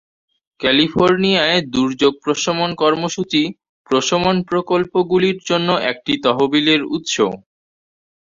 [0.59, 3.41] ক্যালিফোর্নিয়ায় দুর্যোগ প্রশমন কর্মসূচি
[3.89, 7.15] প্রশমন প্রকল্পগুলির জন্য একটি তহবিলের উৎস।